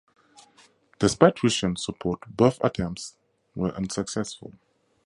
Despite 0.97 1.43
Russian 1.43 1.75
support, 1.75 2.21
both 2.27 2.57
attempts 2.63 3.17
were 3.53 3.69
unsuccessful. 3.69 4.55